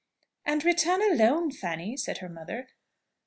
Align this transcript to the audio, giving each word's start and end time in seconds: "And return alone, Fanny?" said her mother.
"And 0.47 0.65
return 0.65 1.03
alone, 1.03 1.51
Fanny?" 1.51 1.95
said 1.95 2.17
her 2.17 2.27
mother. 2.29 2.69